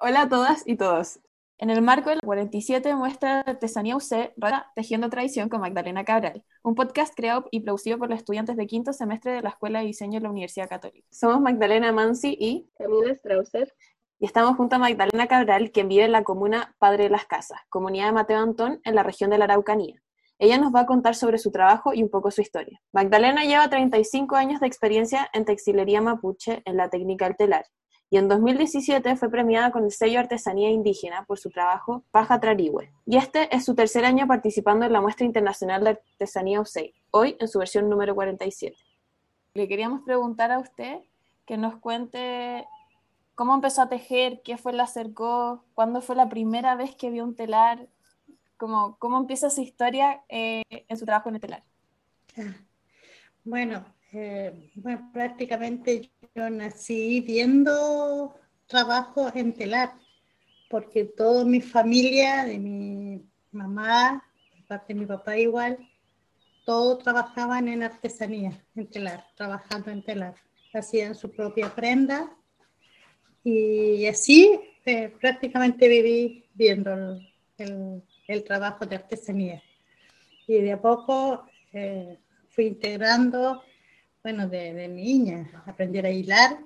Hola 0.00 0.22
a 0.22 0.28
todas 0.28 0.62
y 0.64 0.76
todos. 0.76 1.18
En 1.58 1.70
el 1.70 1.82
marco 1.82 2.10
del 2.10 2.20
47 2.20 2.94
muestra 2.94 3.40
Artesanía 3.40 3.96
UC, 3.96 4.32
Tejiendo 4.76 5.10
Tradición 5.10 5.48
con 5.48 5.60
Magdalena 5.60 6.04
Cabral, 6.04 6.44
un 6.62 6.76
podcast 6.76 7.12
creado 7.16 7.46
y 7.50 7.60
producido 7.60 7.98
por 7.98 8.08
los 8.08 8.20
estudiantes 8.20 8.56
de 8.56 8.68
quinto 8.68 8.92
semestre 8.92 9.32
de 9.32 9.42
la 9.42 9.48
Escuela 9.48 9.80
de 9.80 9.86
Diseño 9.86 10.20
de 10.20 10.22
la 10.22 10.30
Universidad 10.30 10.68
Católica. 10.68 11.04
Somos 11.10 11.40
Magdalena 11.40 11.90
Mansi 11.90 12.36
y 12.38 12.70
Camila 12.78 13.12
Strausser. 13.12 13.74
Y 14.20 14.26
estamos 14.26 14.56
junto 14.56 14.76
a 14.76 14.78
Magdalena 14.78 15.26
Cabral, 15.26 15.72
quien 15.72 15.88
vive 15.88 16.04
en 16.04 16.12
la 16.12 16.22
comuna 16.22 16.76
Padre 16.78 17.04
de 17.04 17.10
las 17.10 17.26
Casas, 17.26 17.58
comunidad 17.68 18.06
de 18.06 18.12
Mateo 18.12 18.38
Antón, 18.38 18.80
en 18.84 18.94
la 18.94 19.02
región 19.02 19.30
de 19.30 19.38
la 19.38 19.46
Araucanía. 19.46 20.00
Ella 20.38 20.58
nos 20.58 20.72
va 20.72 20.82
a 20.82 20.86
contar 20.86 21.16
sobre 21.16 21.38
su 21.38 21.50
trabajo 21.50 21.92
y 21.92 22.04
un 22.04 22.08
poco 22.08 22.30
su 22.30 22.40
historia. 22.40 22.80
Magdalena 22.92 23.42
lleva 23.42 23.68
35 23.68 24.36
años 24.36 24.60
de 24.60 24.68
experiencia 24.68 25.28
en 25.32 25.44
textilería 25.44 26.00
mapuche 26.00 26.62
en 26.66 26.76
la 26.76 26.88
técnica 26.88 27.34
telar 27.34 27.64
y 28.10 28.16
en 28.16 28.28
2017 28.28 29.16
fue 29.16 29.30
premiada 29.30 29.70
con 29.70 29.84
el 29.84 29.92
sello 29.92 30.20
Artesanía 30.20 30.70
Indígena 30.70 31.24
por 31.26 31.38
su 31.38 31.50
trabajo 31.50 32.04
Paja 32.10 32.40
Trarigüe. 32.40 32.90
Y 33.04 33.18
este 33.18 33.54
es 33.54 33.64
su 33.64 33.74
tercer 33.74 34.04
año 34.04 34.26
participando 34.26 34.86
en 34.86 34.92
la 34.92 35.00
muestra 35.00 35.26
internacional 35.26 35.84
de 35.84 35.90
artesanía 35.90 36.60
USEI, 36.60 36.94
hoy 37.10 37.36
en 37.38 37.48
su 37.48 37.58
versión 37.58 37.88
número 37.90 38.14
47. 38.14 38.76
Le 39.54 39.68
queríamos 39.68 40.02
preguntar 40.02 40.50
a 40.52 40.58
usted 40.58 41.00
que 41.44 41.58
nos 41.58 41.76
cuente 41.76 42.66
cómo 43.34 43.54
empezó 43.54 43.82
a 43.82 43.88
tejer, 43.88 44.40
qué 44.42 44.56
fue 44.56 44.72
la 44.72 44.84
acercó, 44.84 45.64
cuándo 45.74 46.00
fue 46.00 46.16
la 46.16 46.28
primera 46.28 46.76
vez 46.76 46.96
que 46.96 47.10
vio 47.10 47.24
un 47.24 47.36
telar, 47.36 47.88
cómo, 48.56 48.96
cómo 48.98 49.18
empieza 49.18 49.50
su 49.50 49.60
historia 49.60 50.22
eh, 50.28 50.62
en 50.70 50.96
su 50.96 51.04
trabajo 51.04 51.28
en 51.28 51.34
el 51.34 51.40
telar. 51.40 51.62
Bueno, 53.44 53.84
eh, 54.12 54.70
bueno, 54.74 55.10
prácticamente 55.12 56.10
yo 56.34 56.48
nací 56.50 57.20
viendo 57.20 58.34
trabajo 58.66 59.30
en 59.34 59.52
telar, 59.52 59.92
porque 60.70 61.04
toda 61.04 61.44
mi 61.44 61.60
familia, 61.60 62.44
de 62.44 62.58
mi 62.58 63.22
mamá, 63.52 64.22
parte 64.66 64.94
de 64.94 65.00
mi 65.00 65.06
papá 65.06 65.36
igual, 65.36 65.78
todos 66.64 67.02
trabajaban 67.02 67.68
en 67.68 67.82
artesanía, 67.82 68.52
en 68.76 68.86
telar, 68.88 69.24
trabajando 69.34 69.90
en 69.90 70.02
telar. 70.02 70.34
Hacían 70.74 71.14
su 71.14 71.30
propia 71.30 71.74
prenda 71.74 72.30
y 73.42 74.06
así 74.06 74.60
eh, 74.84 75.08
prácticamente 75.20 75.88
viví 75.88 76.44
viendo 76.52 77.18
el, 77.56 78.02
el, 78.26 78.44
trabajo 78.44 78.84
de 78.84 78.96
artesanía. 78.96 79.62
Y 80.46 80.60
de 80.60 80.72
a 80.72 80.80
poco 80.80 81.46
eh, 81.72 82.18
fui 82.50 82.66
integrando 82.66 83.62
bueno, 84.22 84.48
de, 84.48 84.88
niña, 84.88 85.50
aprender 85.66 86.06
a 86.06 86.10
hilar 86.10 86.58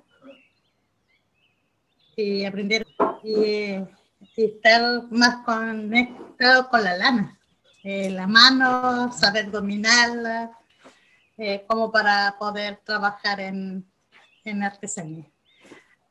y 2.15 2.45
aprender 2.45 2.85
y, 3.23 3.77
estar 4.35 5.03
más 5.11 5.43
conectado 5.45 6.69
con 6.69 6.83
la 6.83 6.97
lana, 6.97 7.39
eh, 7.83 8.09
la 8.09 8.25
mano, 8.25 9.11
saber 9.11 9.51
dominarla, 9.51 10.57
eh, 11.37 11.63
como 11.67 11.91
para 11.91 12.35
poder 12.39 12.79
trabajar 12.83 13.39
en, 13.39 13.85
en 14.45 14.63
artesanía. 14.63 15.25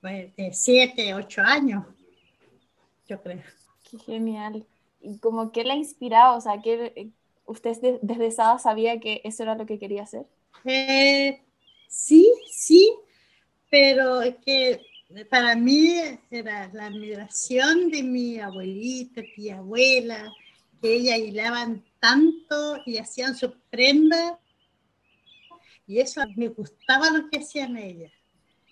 Pues, 0.00 0.34
de 0.36 0.52
siete, 0.52 1.14
ocho 1.14 1.42
años, 1.42 1.84
yo 3.06 3.22
creo. 3.22 3.42
Qué 3.88 3.98
genial. 3.98 4.66
¿Y 5.00 5.18
como 5.18 5.52
qué 5.52 5.64
la 5.64 5.74
ha 5.74 5.76
inspirado? 5.76 6.36
O 6.36 6.40
sea, 6.40 6.60
que 6.60 7.12
usted 7.46 7.98
desde 8.02 8.26
esa 8.26 8.58
sabía 8.58 9.00
que 9.00 9.20
eso 9.24 9.42
era 9.42 9.54
lo 9.54 9.66
que 9.66 9.78
quería 9.78 10.02
hacer? 10.02 10.26
Eh, 10.64 11.41
sí, 11.89 12.33
sí, 12.50 12.95
pero 13.70 14.20
que 14.45 14.81
para 15.31 15.55
mí 15.56 15.94
era 16.31 16.70
la 16.72 16.86
admiración 16.86 17.91
de 17.91 18.03
mi 18.03 18.39
abuelita, 18.39 19.22
tía 19.34 19.59
abuela, 19.59 20.33
que 20.81 20.94
ellas 20.94 21.19
hilaban 21.19 21.84
tanto 22.00 22.78
y 22.86 22.98
hacían 22.98 23.36
su 23.36 23.53
prenda 23.70 24.39
y 25.87 26.00
eso 26.00 26.22
me 26.37 26.49
gustaba 26.49 27.10
lo 27.10 27.28
que 27.28 27.38
hacían 27.38 27.76
ellas. 27.76 28.12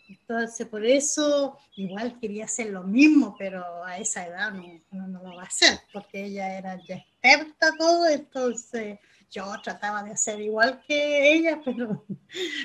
Entonces, 0.08 0.66
por 0.66 0.84
eso 0.84 1.58
igual 1.76 2.18
quería 2.18 2.46
hacer 2.46 2.70
lo 2.70 2.82
mismo, 2.82 3.36
pero 3.38 3.84
a 3.84 3.98
esa 3.98 4.26
edad 4.26 4.52
no, 4.52 4.80
no, 4.90 5.22
lo 5.22 5.36
va 5.36 5.42
a 5.42 5.46
hacer, 5.46 5.78
porque 5.92 6.24
ella 6.24 6.58
era 6.58 6.80
ya 6.84 6.96
experta 6.96 7.72
todo, 7.78 8.08
entonces 8.08 8.98
yo 9.30 9.44
trataba 9.62 10.02
de 10.02 10.12
hacer 10.12 10.40
igual 10.40 10.82
que 10.86 11.32
ella, 11.32 11.60
pero, 11.64 12.04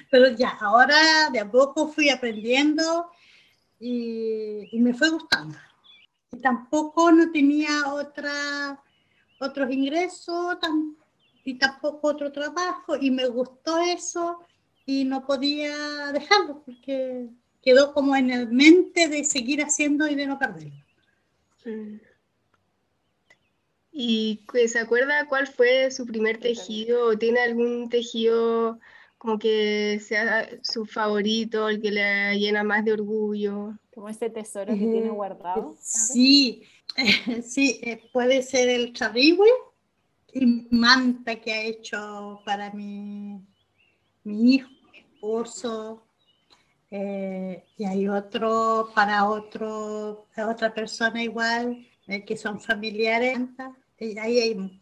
pero 0.10 0.30
ya, 0.30 0.50
ahora 0.60 1.30
de 1.32 1.40
a 1.40 1.50
poco 1.50 1.88
fui 1.88 2.10
aprendiendo 2.10 3.10
y, 3.80 4.70
me 4.74 4.94
fue 4.94 5.10
gustando. 5.10 5.58
Y 6.32 6.40
tampoco 6.40 7.12
no 7.12 7.32
tenía 7.32 7.94
otra, 7.94 8.82
otros 9.40 9.72
ingresos 9.72 10.58
y 11.44 11.56
tampoco 11.56 12.10
otro 12.10 12.32
trabajo 12.32 12.96
y 13.00 13.12
me 13.12 13.28
gustó 13.28 13.78
eso 13.78 14.40
y 14.86 15.06
no 15.06 15.26
podía 15.26 16.12
dejarlo 16.12 16.64
porque 16.66 17.30
quedó 17.62 17.94
como 17.94 18.16
en 18.16 18.32
el 18.32 18.50
mente 18.50 19.08
de 19.08 19.24
seguir 19.24 19.62
haciendo 19.62 20.08
y 20.08 20.16
de 20.16 20.28
no 20.28 20.38
perderlo. 20.38 20.84
Mm. 21.66 21.98
¿Y 23.98 24.42
se 24.68 24.78
acuerda 24.78 25.26
cuál 25.30 25.48
fue 25.48 25.90
su 25.90 26.06
primer 26.06 26.38
tejido? 26.38 27.06
¿O 27.06 27.18
tiene 27.18 27.40
algún 27.40 27.88
tejido 27.88 28.78
como 29.18 29.40
que 29.40 30.02
sea 30.06 30.50
su 30.64 30.86
favorito, 30.86 31.70
el 31.70 31.82
que 31.82 31.92
le 31.92 32.38
llena 32.38 32.66
más 32.66 32.84
de 32.84 32.92
orgullo? 32.92 33.80
Como 33.94 34.10
ese 34.10 34.30
tesoro 34.30 34.74
que 34.74 34.80
tiene 34.80 35.12
guardado. 35.12 35.78
Sí, 35.80 36.64
sí, 37.42 37.80
eh, 37.84 38.02
puede 38.12 38.42
ser 38.42 38.68
el 38.68 38.92
charrihue 38.92 39.48
y 40.34 40.68
manta 40.72 41.36
que 41.38 41.54
ha 41.54 41.62
hecho 41.62 42.42
para 42.44 42.74
mi, 42.74 43.40
mi 44.26 44.56
hijo, 44.56 44.70
mi 44.92 45.00
esposo. 45.00 46.06
Eh, 46.92 47.64
y 47.78 47.86
hay 47.86 48.10
otro 48.10 48.90
para 48.94 49.30
otro, 49.30 50.28
otra 50.36 50.74
persona 50.74 51.24
igual, 51.24 51.88
eh, 52.08 52.26
que 52.26 52.36
son 52.36 52.60
familiares 52.60 53.40
ahí 54.00 54.82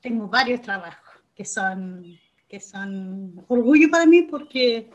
tengo 0.00 0.28
varios 0.28 0.60
trabajos 0.62 1.20
que 1.34 1.44
son, 1.44 2.18
que 2.48 2.60
son 2.60 3.44
orgullo 3.48 3.90
para 3.90 4.06
mí 4.06 4.22
porque 4.22 4.90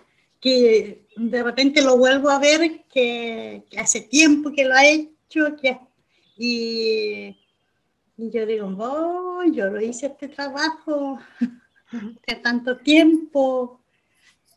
que 0.46 1.08
de 1.16 1.44
repente 1.44 1.82
lo 1.82 1.98
vuelvo 1.98 2.30
a 2.30 2.38
ver 2.38 2.84
que, 2.84 3.66
hace 3.78 4.02
tiempo 4.02 4.52
que 4.52 4.66
lo 4.66 4.76
ha 4.76 4.86
hecho 4.86 5.56
que, 5.60 5.80
y, 6.38 7.36
yo 8.18 8.46
digo, 8.46 8.68
oh, 8.78 9.44
yo 9.52 9.72
lo 9.72 9.82
hice 9.82 10.06
este 10.06 10.28
trabajo 10.28 11.20
hace 11.90 12.40
tanto 12.42 12.78
tiempo. 12.78 13.82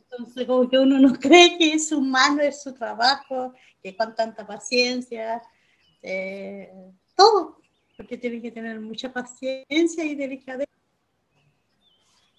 Entonces, 0.03 0.47
como 0.47 0.69
que 0.69 0.79
uno 0.79 0.99
no 0.99 1.13
cree 1.19 1.57
que 1.57 1.73
es 1.73 1.89
su 1.89 2.01
mano, 2.01 2.43
es 2.43 2.63
su 2.63 2.75
trabajo, 2.75 3.55
que 3.83 3.97
con 3.97 4.15
tanta 4.15 4.47
paciencia, 4.47 5.41
eh, 6.03 6.71
todo 7.17 7.58
porque 7.99 8.17
tiene 8.17 8.41
que 8.41 8.53
tener 8.53 8.81
mucha 8.81 9.13
paciencia 9.13 10.05
y 10.05 10.15
delicadeza. 10.15 10.71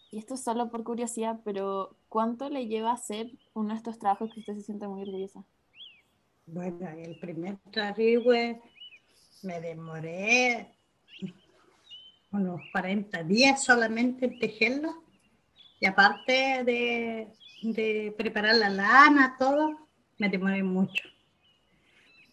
Y 0.09 0.17
esto 0.17 0.35
es 0.35 0.43
solo 0.43 0.71
por 0.71 0.85
curiosidad, 0.85 1.41
pero 1.43 1.97
¿cuánto 2.07 2.49
le 2.49 2.67
lleva 2.67 2.91
a 2.91 2.93
hacer 2.93 3.29
uno 3.53 3.73
de 3.73 3.75
estos 3.75 3.99
trabajos 3.99 4.33
que 4.33 4.39
usted 4.39 4.55
se 4.55 4.61
siente 4.61 4.87
muy 4.87 5.01
orgullosa? 5.01 5.43
Bueno, 6.47 6.87
el 6.87 7.19
primer 7.19 7.57
trabajo 7.71 8.31
me 9.43 9.59
demoré 9.59 10.73
unos 12.31 12.61
40 12.71 13.21
días 13.23 13.61
solamente 13.61 14.27
en 14.27 14.39
tejerlo. 14.39 15.03
Y 15.81 15.87
aparte 15.87 16.63
de, 16.63 17.27
de 17.63 18.15
preparar 18.17 18.55
la 18.55 18.69
lana, 18.69 19.35
todo, 19.37 19.89
me 20.17 20.29
demoré 20.29 20.63
mucho 20.63 21.03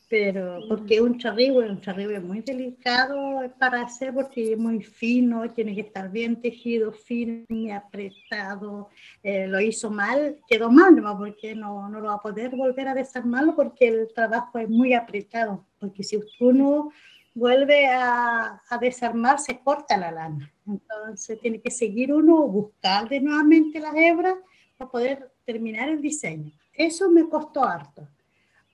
pero 0.09 0.61
porque 0.69 1.00
un 1.00 1.19
charribe, 1.19 1.69
un 1.69 1.81
charribe 1.81 2.20
muy 2.20 2.41
delicado 2.41 3.50
para 3.58 3.82
hacer 3.82 4.14
porque 4.14 4.53
es 4.53 4.58
muy 4.58 4.81
fino, 4.82 5.50
tiene 5.50 5.75
que 5.75 5.81
estar 5.81 6.11
bien 6.11 6.41
tejido, 6.41 6.93
firme, 6.93 7.75
apretado. 7.75 8.88
Eh, 9.23 9.49
lo 9.49 9.61
hizo 9.61 9.91
mal, 9.91 10.38
quedó 10.49 10.70
mal, 10.70 10.94
¿no? 10.94 11.19
porque 11.19 11.56
no, 11.56 11.88
no 11.88 12.00
lo 12.00 12.08
va 12.08 12.14
a 12.14 12.23
poder 12.23 12.55
volver 12.55 12.87
a 12.88 12.94
desarmarlo 12.94 13.56
porque 13.56 13.88
el 13.88 14.08
trabajo 14.14 14.58
es 14.58 14.69
muy 14.69 14.94
apretado, 14.94 15.67
porque 15.81 16.05
si 16.05 16.20
uno 16.38 16.93
vuelve 17.35 17.88
a, 17.88 18.62
a 18.69 18.79
desarmar, 18.79 19.41
se 19.41 19.59
corta 19.59 19.97
la 19.97 20.12
lana. 20.12 20.52
Entonces 20.67 21.41
tiene 21.41 21.61
que 21.61 21.70
seguir 21.70 22.12
uno, 22.12 22.47
buscar 22.47 23.09
de 23.09 23.20
nuevamente 23.20 23.81
las 23.81 23.94
hebras 23.97 24.37
para 24.76 24.91
poder 24.91 25.32
terminar 25.44 25.88
el 25.88 26.00
diseño. 26.00 26.52
Eso 26.73 27.11
me 27.11 27.29
costó 27.29 27.64
harto 27.64 28.09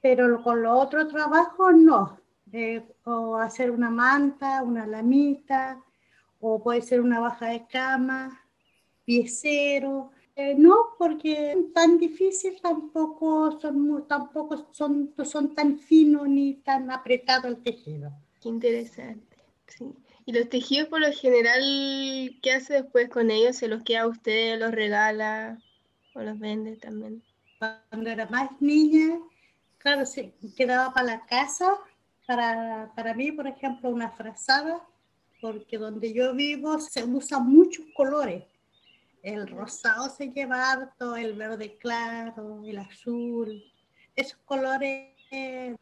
pero 0.03 0.43
con 0.43 0.63
los 0.63 0.79
otros 0.85 1.09
trabajos 1.09 1.75
no. 1.77 2.21
o 3.05 3.37
hacer 3.37 3.71
una 3.71 3.89
manta, 3.89 4.63
una 4.63 4.87
lamita, 4.87 5.83
o 6.41 6.63
puede 6.63 6.83
ser 6.83 7.01
una 7.01 7.21
baja 7.21 7.47
de 7.47 7.67
cama, 7.67 8.39
piecero, 9.05 10.11
Eh, 10.35 10.55
no, 10.57 10.95
porque 10.99 11.55
tan 11.75 11.99
difícil 11.99 12.59
tampoco 12.63 13.61
son, 13.61 14.07
tampoco 14.09 14.67
son, 14.73 15.13
son 15.25 15.55
tan 15.55 15.79
finos 15.79 16.27
ni 16.27 16.55
tan 16.55 16.91
apretados 16.91 17.45
el 17.45 17.63
tejido. 17.63 18.11
Qué 18.41 18.49
interesante, 18.49 19.37
sí. 19.69 19.93
¿Y 20.25 20.33
los 20.33 20.49
tejidos 20.49 20.89
por 20.89 21.01
lo 21.01 21.13
general, 21.13 21.61
qué 22.43 22.53
hace 22.55 22.75
después 22.75 23.11
con 23.11 23.31
ellos? 23.31 23.57
¿Se 23.57 23.69
los 23.69 23.83
queda 23.83 24.03
a 24.03 24.07
usted, 24.09 24.59
los 24.59 24.73
regala 24.73 25.59
o 26.15 26.23
los 26.23 26.39
vende 26.39 26.77
también? 26.77 27.23
Cuando 27.59 28.09
era 28.11 28.27
más 28.27 28.51
niña, 28.61 29.19
claro, 29.83 30.07
se 30.07 30.33
quedaba 30.57 30.95
para 30.95 31.07
la 31.07 31.27
casa, 31.27 31.75
para, 32.27 32.93
para 32.95 33.15
mí, 33.15 33.33
por 33.33 33.47
ejemplo, 33.47 33.91
una 33.91 34.11
frazada, 34.11 34.81
porque 35.41 35.77
donde 35.77 36.13
yo 36.13 36.35
vivo 36.35 36.79
se 36.79 37.05
usan 37.05 37.47
muchos 37.49 37.85
colores. 37.95 38.45
El 39.23 39.49
rosado 39.49 40.09
se 40.09 40.29
lleva 40.29 40.71
harto, 40.71 41.17
el 41.17 41.35
verde 41.35 41.77
claro, 41.79 42.63
el 42.65 42.79
azul. 42.79 43.63
Esos 44.15 44.39
colores 44.45 45.11
eh, 45.31 45.77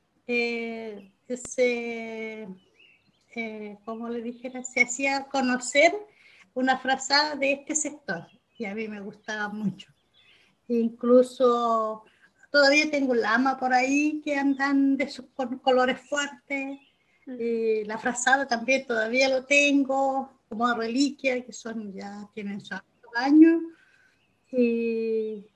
se 1.28 2.48
eh, 3.36 3.78
como 3.84 4.08
le 4.08 4.22
dijera, 4.22 4.64
se 4.64 4.82
hacía 4.82 5.26
conocer 5.26 5.94
una 6.54 6.78
frazada 6.78 7.36
de 7.36 7.52
este 7.52 7.76
sector 7.76 8.26
y 8.58 8.64
a 8.64 8.74
mí 8.74 8.88
me 8.88 9.00
gustaba 9.00 9.48
mucho. 9.48 9.92
Incluso 10.66 12.04
todavía 12.50 12.90
tengo 12.90 13.14
lama 13.14 13.58
por 13.58 13.72
ahí 13.72 14.20
que 14.24 14.36
andan 14.36 14.96
de 14.96 15.08
sus 15.08 15.26
colores 15.62 16.00
fuertes. 16.08 16.78
Y 17.26 17.84
la 17.84 17.98
frazada 17.98 18.46
también 18.46 18.86
todavía 18.86 19.28
lo 19.28 19.44
tengo 19.44 20.40
como 20.48 20.74
reliquia, 20.74 21.44
que 21.44 21.52
son 21.52 21.92
ya 21.92 22.28
tienen 22.34 22.60
su 22.60 22.74
años. 23.14 23.62
Y, 24.50 25.46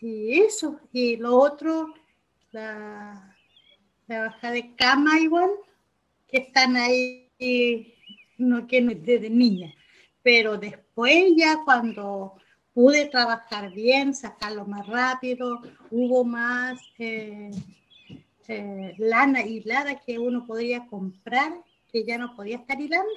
y, 0.00 0.40
eso, 0.40 0.80
y 0.92 1.16
lo 1.16 1.36
otro, 1.36 1.92
la, 2.52 3.36
la 4.06 4.20
baja 4.20 4.50
de 4.52 4.74
cama 4.76 5.18
igual, 5.18 5.50
que 6.28 6.38
están 6.38 6.76
ahí 6.76 7.24
no 8.38 8.66
que 8.66 8.80
desde 8.80 9.30
niña, 9.30 9.74
pero 10.22 10.56
después 10.56 11.32
ya 11.36 11.62
cuando 11.64 12.36
pude 12.74 13.06
trabajar 13.06 13.72
bien, 13.72 14.14
sacarlo 14.14 14.66
más 14.66 14.86
rápido, 14.86 15.62
hubo 15.90 16.24
más 16.24 16.80
eh, 16.98 17.50
eh, 18.48 18.94
lana 18.98 19.42
hilada 19.42 20.00
que 20.00 20.18
uno 20.18 20.44
podría 20.44 20.86
comprar, 20.86 21.52
que 21.90 22.04
ya 22.04 22.18
no 22.18 22.34
podía 22.34 22.56
estar 22.56 22.80
hilando. 22.80 23.08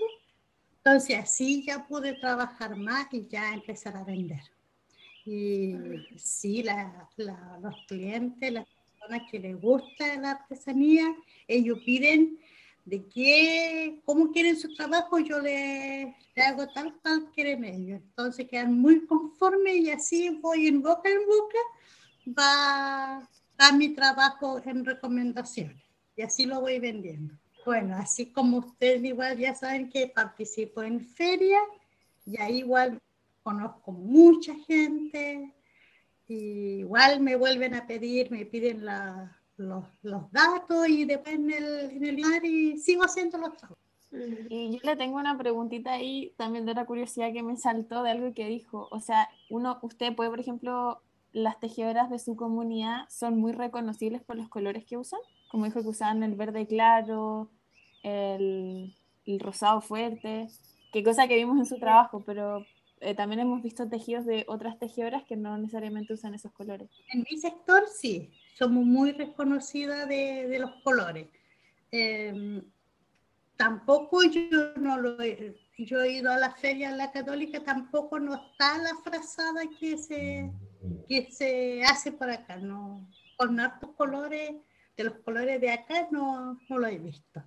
Entonces 0.77 1.17
así 1.19 1.65
ya 1.65 1.85
pude 1.87 2.13
trabajar 2.13 2.77
más 2.77 3.07
y 3.11 3.27
ya 3.27 3.53
empezar 3.53 3.97
a 3.97 4.03
vender. 4.03 4.41
Y 5.25 5.75
sí, 6.15 6.63
los 7.17 7.75
clientes, 7.87 8.53
las 8.53 8.65
personas 8.65 9.29
que 9.29 9.39
les 9.39 9.59
gusta 9.59 10.15
la 10.21 10.31
artesanía, 10.31 11.03
ellos 11.47 11.79
piden 11.83 12.39
de 12.87 13.05
qué, 13.09 13.99
cómo 14.05 14.31
quieren 14.31 14.57
su 14.57 14.73
trabajo, 14.73 15.19
yo 15.19 15.39
le, 15.39 16.15
hago 16.37 16.67
tal 16.69 16.95
cual 17.01 17.29
quieren 17.35 17.65
ellos. 17.65 17.99
Entonces 18.01 18.47
quedan 18.47 18.79
muy 18.79 19.05
conformes 19.05 19.75
y 19.75 19.91
así 19.91 20.29
voy 20.41 20.67
en 20.67 20.81
boca 20.81 21.09
en 21.09 21.19
boca, 21.27 21.57
va, 22.39 23.29
a 23.57 23.71
mi 23.73 23.89
trabajo 23.89 24.61
en 24.63 24.85
recomendaciones 24.85 25.83
y 26.15 26.21
así 26.21 26.45
lo 26.45 26.61
voy 26.61 26.79
vendiendo. 26.79 27.33
Bueno, 27.65 27.97
así 27.97 28.27
como 28.27 28.59
ustedes 28.59 29.03
igual 29.03 29.37
ya 29.37 29.53
saben 29.53 29.89
que 29.89 30.07
participo 30.07 30.81
en 30.81 31.01
feria 31.01 31.59
y 32.25 32.39
ahí 32.39 32.59
igual 32.59 33.01
conozco 33.43 33.91
mucha 33.91 34.55
gente, 34.65 35.53
y 36.29 36.79
igual 36.79 37.21
me 37.21 37.35
vuelven 37.35 37.73
a 37.73 37.87
pedir, 37.87 38.29
me 38.31 38.45
piden 38.45 38.85
la, 38.85 39.36
los, 39.57 39.85
los 40.03 40.31
datos 40.31 40.87
y 40.87 41.05
después 41.05 41.35
en 41.35 41.51
el, 41.51 41.91
en 41.91 42.05
el 42.05 42.15
lugar 42.15 42.45
y 42.45 42.77
sigo 42.77 43.03
haciendo 43.03 43.37
los 43.37 43.55
trabajos. 43.57 43.77
Y 44.49 44.71
yo 44.71 44.79
le 44.83 44.95
tengo 44.95 45.17
una 45.17 45.37
preguntita 45.37 45.93
ahí 45.93 46.33
también 46.37 46.65
de 46.65 46.73
la 46.73 46.85
curiosidad 46.85 47.33
que 47.33 47.43
me 47.43 47.57
saltó 47.57 48.03
de 48.03 48.11
algo 48.11 48.33
que 48.33 48.47
dijo. 48.47 48.87
O 48.91 48.99
sea, 48.99 49.29
uno, 49.49 49.79
usted 49.81 50.15
puede, 50.15 50.29
por 50.29 50.39
ejemplo, 50.39 51.01
las 51.33 51.59
tejedoras 51.59 52.09
de 52.09 52.19
su 52.19 52.35
comunidad 52.35 53.05
son 53.09 53.37
muy 53.37 53.51
reconocibles 53.51 54.23
por 54.23 54.37
los 54.37 54.49
colores 54.49 54.85
que 54.85 54.97
usan. 54.97 55.19
Como 55.49 55.65
dijo 55.65 55.81
que 55.81 55.89
usaban 55.89 56.23
el 56.23 56.35
verde 56.35 56.67
claro, 56.67 57.51
el, 58.03 58.95
el 59.25 59.39
rosado 59.39 59.81
fuerte, 59.81 60.47
que 60.93 61.03
cosa 61.03 61.27
que 61.27 61.35
vimos 61.35 61.57
en 61.57 61.65
su 61.65 61.77
trabajo, 61.77 62.23
pero 62.25 62.65
eh, 63.01 63.13
también 63.13 63.41
hemos 63.41 63.61
visto 63.61 63.87
tejidos 63.87 64.25
de 64.25 64.45
otras 64.47 64.79
tejedoras 64.79 65.23
que 65.25 65.35
no 65.35 65.57
necesariamente 65.57 66.13
usan 66.13 66.33
esos 66.33 66.51
colores. 66.53 66.89
En 67.13 67.25
mi 67.29 67.37
sector 67.37 67.83
sí, 67.93 68.31
somos 68.57 68.85
muy 68.85 69.11
reconocidas 69.11 70.07
de, 70.07 70.47
de 70.47 70.59
los 70.59 70.71
colores. 70.83 71.27
Em, 71.91 72.63
tampoco 73.55 74.23
yo 74.23 74.73
no 74.77 74.97
lo 74.97 75.21
he, 75.21 75.55
yo 75.77 76.01
he 76.01 76.13
ido 76.13 76.31
a 76.31 76.37
la 76.37 76.51
feria 76.55 76.91
la 76.91 77.11
católica, 77.11 77.63
tampoco 77.63 78.19
no 78.19 78.33
está 78.33 78.79
la 78.79 78.95
frazada 79.03 79.61
que 79.79 79.97
se, 79.97 80.51
que 81.07 81.31
se 81.31 81.83
hace 81.83 82.11
por 82.11 82.31
acá, 82.31 82.57
no, 82.57 83.07
con 83.37 83.59
hartos 83.59 83.91
colores, 83.95 84.55
de 84.95 85.03
los 85.03 85.13
colores 85.19 85.61
de 85.61 85.69
acá 85.69 86.07
no, 86.11 86.59
no 86.67 86.79
lo 86.79 86.87
he 86.87 86.97
visto. 86.97 87.43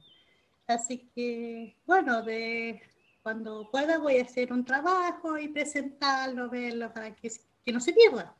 Así 0.68 1.10
que, 1.12 1.76
bueno, 1.86 2.22
de, 2.22 2.80
cuando 3.24 3.68
pueda 3.72 3.98
voy 3.98 4.18
a 4.18 4.22
hacer 4.22 4.52
un 4.52 4.64
trabajo 4.64 5.36
y 5.36 5.48
presentarlo, 5.48 6.48
verlo 6.48 6.92
para 6.92 7.16
que, 7.16 7.32
que 7.64 7.72
no 7.72 7.80
se 7.80 7.92
pierda, 7.92 8.36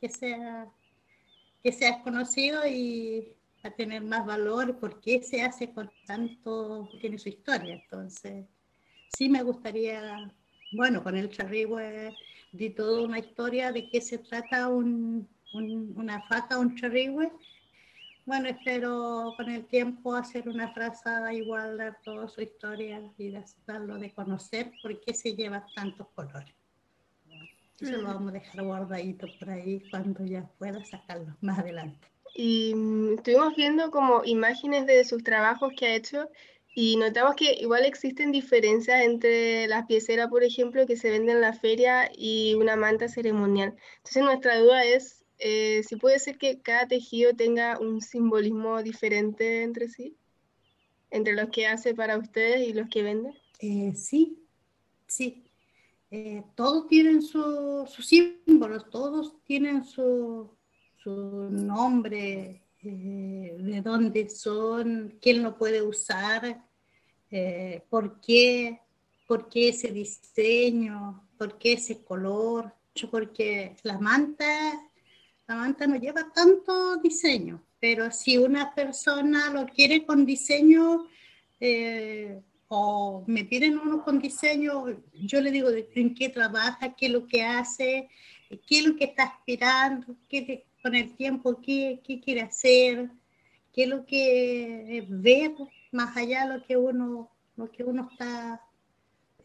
que 0.00 0.08
sea, 0.08 0.70
que 1.62 1.72
sea 1.72 2.02
conocido 2.02 2.66
y 2.66 3.36
a 3.62 3.70
tener 3.70 4.02
más 4.02 4.26
valor 4.26 4.78
porque 4.78 5.22
se 5.22 5.42
hace 5.42 5.72
con 5.72 5.92
tanto, 6.04 6.90
tiene 7.00 7.18
su 7.18 7.28
historia. 7.28 7.74
Entonces, 7.74 8.46
sí 9.08 9.28
me 9.28 9.42
gustaría, 9.42 10.34
bueno, 10.70 11.02
con 11.02 11.16
el 11.16 11.30
charrihue 11.30 12.16
di 12.50 12.70
toda 12.70 13.02
una 13.02 13.18
historia 13.18 13.72
de 13.72 13.88
qué 13.88 14.00
se 14.00 14.18
trata 14.18 14.68
un, 14.68 15.28
un, 15.52 15.94
una 15.96 16.22
faca, 16.22 16.58
un 16.58 16.74
charrihue 16.74 17.30
bueno, 18.24 18.48
espero 18.48 19.34
con 19.36 19.50
el 19.50 19.66
tiempo 19.66 20.14
hacer 20.14 20.48
una 20.48 20.72
frazada 20.72 21.34
igual 21.34 21.76
de 21.76 21.92
toda 22.04 22.28
su 22.28 22.40
historia 22.40 23.02
y 23.18 23.34
darlo 23.66 23.98
de 23.98 24.12
conocer 24.12 24.74
por 24.80 25.00
qué 25.00 25.12
se 25.12 25.34
lleva 25.34 25.66
tantos 25.74 26.06
colores. 26.14 26.54
Eso 27.82 27.96
lo 27.96 28.04
vamos 28.04 28.30
a 28.30 28.32
dejar 28.32 28.64
guardadito 28.64 29.26
por 29.38 29.50
ahí 29.50 29.82
cuando 29.90 30.24
ya 30.24 30.48
pueda 30.58 30.84
sacarlo 30.84 31.36
más 31.40 31.58
adelante. 31.58 32.08
Y 32.34 32.74
mm, 32.74 33.14
estuvimos 33.14 33.56
viendo 33.56 33.90
como 33.90 34.24
imágenes 34.24 34.86
de 34.86 35.04
sus 35.04 35.22
trabajos 35.24 35.72
que 35.76 35.86
ha 35.86 35.94
hecho 35.94 36.28
y 36.74 36.96
notamos 36.96 37.34
que 37.34 37.54
igual 37.60 37.84
existen 37.84 38.32
diferencias 38.32 39.02
entre 39.02 39.66
las 39.66 39.86
pieceras, 39.86 40.28
por 40.28 40.42
ejemplo, 40.42 40.86
que 40.86 40.96
se 40.96 41.10
venden 41.10 41.36
en 41.36 41.42
la 41.42 41.52
feria 41.52 42.10
y 42.16 42.54
una 42.54 42.76
manta 42.76 43.08
ceremonial. 43.08 43.74
Entonces 43.98 44.22
nuestra 44.22 44.58
duda 44.58 44.84
es 44.84 45.24
eh, 45.38 45.82
si 45.82 45.96
puede 45.96 46.20
ser 46.20 46.38
que 46.38 46.60
cada 46.60 46.86
tejido 46.86 47.34
tenga 47.34 47.78
un 47.80 48.00
simbolismo 48.00 48.82
diferente 48.82 49.64
entre 49.64 49.88
sí, 49.88 50.16
entre 51.10 51.34
los 51.34 51.50
que 51.50 51.66
hace 51.66 51.94
para 51.94 52.16
ustedes 52.16 52.66
y 52.66 52.72
los 52.72 52.88
que 52.88 53.02
vende. 53.02 53.34
Eh, 53.58 53.92
sí, 53.94 54.38
sí. 55.08 55.44
Eh, 56.12 56.44
todos 56.54 56.86
tienen 56.86 57.22
sus 57.22 57.90
su 57.90 58.02
símbolos, 58.02 58.88
todos 58.90 59.42
tienen 59.44 59.82
su, 59.84 60.56
nombre, 61.04 62.62
de 62.80 63.80
dónde 63.82 64.28
son, 64.28 65.18
quién 65.20 65.42
lo 65.42 65.56
puede 65.58 65.82
usar, 65.82 66.64
por 67.88 68.20
qué, 68.20 68.80
por 69.26 69.48
qué 69.48 69.70
ese 69.70 69.90
diseño, 69.90 71.28
por 71.38 71.58
qué 71.58 71.72
ese 71.72 72.04
color, 72.04 72.72
porque 73.10 73.74
la 73.82 73.98
manta 73.98 74.46
la 75.52 75.56
manta 75.56 75.86
no 75.86 75.96
lleva 75.96 76.32
tanto 76.32 76.96
diseño, 76.96 77.62
pero 77.80 78.10
si 78.10 78.38
una 78.38 78.74
persona 78.74 79.50
lo 79.50 79.66
quiere 79.66 80.06
con 80.06 80.24
diseño 80.24 81.06
eh, 81.60 82.40
o 82.74 83.22
me 83.26 83.44
piden 83.44 83.78
uno 83.78 84.02
con 84.02 84.18
diseño, 84.18 84.86
yo 85.12 85.42
le 85.42 85.50
digo 85.50 85.68
en 85.94 86.14
qué 86.14 86.30
trabaja, 86.30 86.94
qué 86.94 87.06
es 87.06 87.12
lo 87.12 87.26
que 87.26 87.44
hace, 87.44 88.08
qué 88.66 88.78
es 88.78 88.86
lo 88.86 88.96
que 88.96 89.04
está 89.04 89.24
aspirando, 89.24 90.16
qué, 90.26 90.64
con 90.82 90.94
el 90.94 91.14
tiempo 91.14 91.60
qué, 91.60 92.00
qué 92.02 92.18
quiere 92.18 92.40
hacer, 92.40 93.10
qué 93.74 93.82
es 93.82 93.88
lo 93.90 94.06
que 94.06 95.04
ve 95.06 95.54
más 95.90 96.16
allá 96.16 96.46
de 96.46 96.58
lo 96.58 96.64
que 96.64 96.78
uno, 96.78 97.30
lo 97.56 97.70
que 97.70 97.84
uno 97.84 98.08
está, 98.10 98.62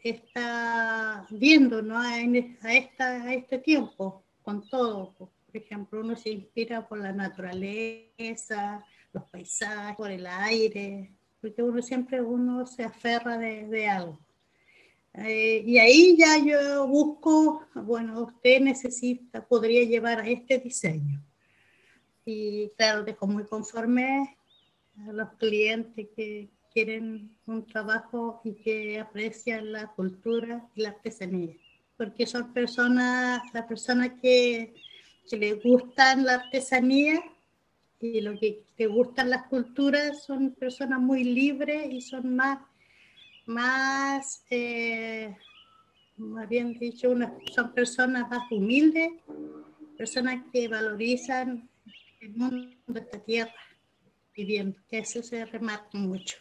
está 0.02 1.26
viendo 1.28 1.82
¿no? 1.82 1.98
a, 1.98 2.18
esta, 2.22 3.24
a 3.24 3.34
este 3.34 3.58
tiempo, 3.58 4.24
con 4.42 4.66
todo 4.66 5.12
por 5.18 5.30
ejemplo, 5.52 6.00
uno 6.00 6.16
se 6.16 6.30
inspira 6.30 6.88
por 6.88 6.98
la 6.98 7.12
naturaleza, 7.12 8.84
los 9.12 9.24
paisajes, 9.24 9.96
por 9.96 10.10
el 10.10 10.26
aire, 10.26 11.17
porque 11.40 11.62
uno 11.62 11.82
siempre 11.82 12.20
uno 12.20 12.66
se 12.66 12.84
aferra 12.84 13.38
de, 13.38 13.66
de 13.68 13.88
algo. 13.88 14.18
Eh, 15.14 15.64
y 15.66 15.78
ahí 15.78 16.16
ya 16.16 16.38
yo 16.38 16.86
busco, 16.86 17.66
bueno, 17.74 18.22
usted 18.22 18.60
necesita, 18.60 19.44
podría 19.44 19.84
llevar 19.84 20.20
a 20.20 20.28
este 20.28 20.58
diseño. 20.58 21.20
Y 22.24 22.68
claro, 22.76 23.02
dejo 23.02 23.26
muy 23.26 23.44
conforme 23.44 24.36
a 25.08 25.12
los 25.12 25.30
clientes 25.34 26.08
que 26.14 26.48
quieren 26.72 27.36
un 27.46 27.66
trabajo 27.66 28.40
y 28.44 28.54
que 28.54 29.00
aprecian 29.00 29.72
la 29.72 29.88
cultura 29.88 30.68
y 30.74 30.82
la 30.82 30.90
artesanía. 30.90 31.54
Porque 31.96 32.26
son 32.26 32.52
personas, 32.52 33.42
las 33.52 33.64
personas 33.64 34.10
que, 34.22 34.74
que 35.28 35.36
les 35.36 35.62
gustan 35.62 36.24
la 36.24 36.34
artesanía 36.34 37.20
y 38.00 38.20
lo 38.20 38.38
que 38.38 38.64
te 38.76 38.86
gustan 38.86 39.30
las 39.30 39.46
culturas 39.48 40.24
son 40.24 40.52
personas 40.54 41.00
muy 41.00 41.24
libres 41.24 41.92
y 41.92 42.00
son 42.00 42.36
más, 42.36 42.60
más, 43.46 44.44
eh, 44.50 45.36
bien 46.48 46.78
dicho, 46.78 47.12
son 47.52 47.72
personas 47.72 48.28
más 48.30 48.50
humildes, 48.52 49.10
personas 49.96 50.44
que 50.52 50.68
valorizan 50.68 51.68
el 52.20 52.34
mundo 52.34 52.76
de 52.86 53.00
esta 53.00 53.18
tierra 53.18 53.54
viviendo, 54.36 54.78
que 54.88 54.98
eso 54.98 55.22
se 55.22 55.44
remarca 55.44 55.98
mucho. 55.98 56.36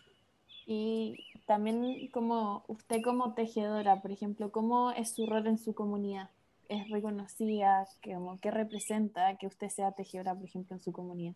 Y 0.67 1.15
también 1.45 2.09
como 2.11 2.63
usted 2.67 3.01
como 3.01 3.33
tejedora, 3.33 4.01
por 4.01 4.11
ejemplo, 4.11 4.51
¿cómo 4.51 4.91
es 4.91 5.15
su 5.15 5.25
rol 5.25 5.47
en 5.47 5.57
su 5.57 5.73
comunidad? 5.73 6.29
¿Es 6.69 6.89
reconocida? 6.89 7.87
¿Qué 8.01 8.51
representa 8.51 9.37
que 9.37 9.47
usted 9.47 9.69
sea 9.69 9.93
tejedora, 9.93 10.35
por 10.35 10.45
ejemplo, 10.45 10.75
en 10.75 10.83
su 10.83 10.91
comunidad? 10.91 11.35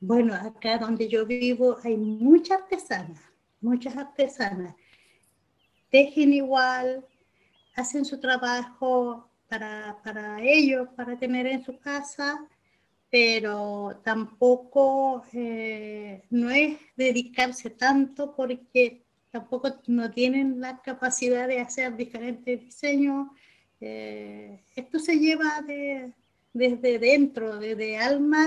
Bueno, 0.00 0.34
acá 0.34 0.78
donde 0.78 1.08
yo 1.08 1.24
vivo 1.24 1.78
hay 1.82 1.96
muchas 1.96 2.62
artesanas, 2.62 3.20
muchas 3.60 3.96
artesanas. 3.96 4.74
Tejen 5.90 6.32
igual, 6.34 7.06
hacen 7.74 8.04
su 8.04 8.18
trabajo 8.20 9.30
para, 9.48 9.98
para 10.02 10.42
ellos, 10.42 10.88
para 10.96 11.18
tener 11.18 11.46
en 11.46 11.64
su 11.64 11.78
casa, 11.78 12.46
pero 13.10 14.00
tampoco 14.02 15.24
eh, 15.32 16.24
no 16.30 16.50
es 16.50 16.76
dedicarse 16.96 17.70
tanto 17.70 18.34
porque 18.34 19.04
tampoco 19.30 19.80
no 19.86 20.10
tienen 20.10 20.60
la 20.60 20.80
capacidad 20.82 21.48
de 21.48 21.60
hacer 21.60 21.96
diferentes 21.96 22.60
diseños. 22.60 23.28
Eh, 23.80 24.60
esto 24.74 24.98
se 24.98 25.18
lleva 25.18 25.62
de, 25.62 26.12
desde 26.52 26.98
dentro, 26.98 27.58
desde 27.58 27.98
alma 27.98 28.46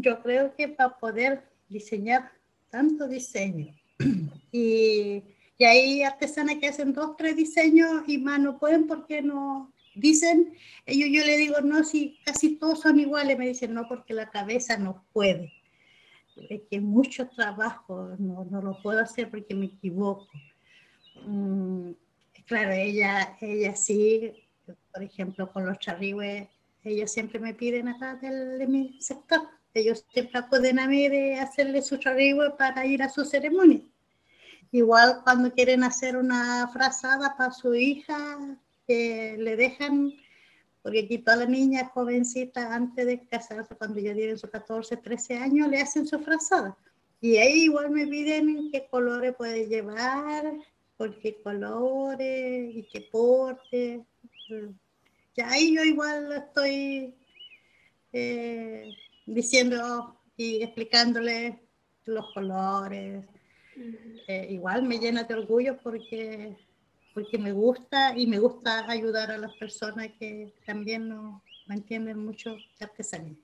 yo 0.00 0.20
creo 0.22 0.54
que 0.56 0.68
para 0.68 0.98
poder 0.98 1.44
diseñar 1.68 2.32
tanto 2.70 3.06
diseño 3.06 3.72
y, 4.52 5.22
y 5.56 5.64
hay 5.64 6.02
artesanas 6.02 6.56
que 6.56 6.68
hacen 6.68 6.92
dos, 6.92 7.16
tres 7.16 7.36
diseños 7.36 8.02
y 8.08 8.18
más 8.18 8.40
no 8.40 8.58
pueden 8.58 8.88
porque 8.88 9.22
no 9.22 9.72
dicen, 9.94 10.54
ellos 10.84 11.08
yo 11.12 11.24
le 11.24 11.36
digo, 11.36 11.60
no, 11.60 11.84
si 11.84 12.18
casi 12.24 12.56
todos 12.56 12.80
son 12.80 12.98
iguales, 12.98 13.38
me 13.38 13.46
dicen, 13.46 13.72
no, 13.72 13.86
porque 13.86 14.14
la 14.14 14.30
cabeza 14.30 14.76
no 14.76 15.04
puede. 15.12 15.52
Es 16.50 16.62
que 16.68 16.80
mucho 16.80 17.28
trabajo, 17.28 18.16
no, 18.18 18.44
no 18.44 18.60
lo 18.60 18.82
puedo 18.82 19.00
hacer 19.00 19.30
porque 19.30 19.54
me 19.54 19.66
equivoco. 19.66 20.26
Mm, 21.24 21.92
claro, 22.46 22.72
ella, 22.72 23.36
ella 23.40 23.76
sí, 23.76 24.32
por 24.92 25.04
ejemplo, 25.04 25.52
con 25.52 25.64
los 25.64 25.78
charrigües, 25.78 26.48
ellos 26.82 27.12
siempre 27.12 27.38
me 27.38 27.54
piden 27.54 27.86
acá 27.86 28.16
del, 28.16 28.58
de 28.58 28.66
mi 28.66 29.00
sector 29.00 29.42
ellos 29.74 30.04
siempre 30.12 30.42
pueden 30.44 30.78
a 30.78 30.86
mí 30.86 31.08
de 31.08 31.34
hacerle 31.34 31.82
su 31.82 31.96
charigüe 31.96 32.50
para 32.56 32.86
ir 32.86 33.02
a 33.02 33.08
su 33.08 33.24
ceremonia. 33.24 33.80
Igual 34.70 35.20
cuando 35.24 35.52
quieren 35.52 35.84
hacer 35.84 36.16
una 36.16 36.68
frazada 36.72 37.36
para 37.36 37.52
su 37.52 37.74
hija, 37.74 38.56
que 38.86 39.36
le 39.38 39.56
dejan, 39.56 40.12
porque 40.82 41.00
aquí 41.00 41.18
todas 41.18 41.40
las 41.40 41.48
niñas 41.48 41.90
jovencitas 41.92 42.70
antes 42.70 43.06
de 43.06 43.26
casarse, 43.26 43.74
cuando 43.76 44.00
ya 44.00 44.14
tienen 44.14 44.38
sus 44.38 44.50
14, 44.50 44.96
13 44.96 45.38
años, 45.38 45.68
le 45.68 45.80
hacen 45.80 46.06
su 46.06 46.18
frazada. 46.20 46.76
Y 47.20 47.36
ahí 47.38 47.64
igual 47.64 47.90
me 47.90 48.06
piden 48.06 48.70
qué 48.70 48.86
colores 48.90 49.34
puede 49.34 49.66
llevar, 49.66 50.52
por 50.96 51.18
qué 51.20 51.40
colores 51.42 52.74
y 52.74 52.86
qué 52.92 53.00
porte. 53.10 54.04
Ya 55.36 55.48
ahí 55.50 55.74
yo 55.74 55.82
igual 55.82 56.32
estoy 56.32 57.14
eh, 58.12 58.94
diciendo 59.26 60.20
y 60.36 60.62
explicándole 60.62 61.60
los 62.04 62.32
colores. 62.32 63.24
Eh, 64.28 64.48
igual 64.50 64.82
me 64.84 64.98
llena 64.98 65.24
de 65.24 65.34
orgullo 65.34 65.78
porque, 65.82 66.56
porque 67.12 67.38
me 67.38 67.52
gusta 67.52 68.16
y 68.16 68.26
me 68.26 68.38
gusta 68.38 68.88
ayudar 68.90 69.30
a 69.30 69.38
las 69.38 69.54
personas 69.56 70.08
que 70.18 70.54
también 70.64 71.08
no, 71.08 71.42
entienden 71.68 72.24
mucho 72.24 72.50
de 72.50 72.84
artesanía. 72.84 73.36